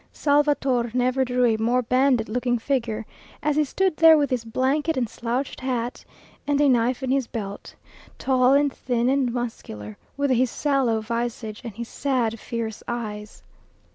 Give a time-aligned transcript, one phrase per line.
[0.11, 3.05] Salvator never drew a more bandit looking figure,
[3.43, 6.03] as he stood there with his blanket and slouched hat,
[6.47, 7.75] and a knife in his belt,
[8.17, 13.43] tall and thin and muscular, with his sallow visage and his sad, fierce eyes.